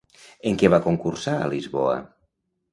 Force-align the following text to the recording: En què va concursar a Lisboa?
En 0.51 0.57
què 0.63 0.71
va 0.75 0.79
concursar 0.87 1.37
a 1.43 1.53
Lisboa? 1.53 1.97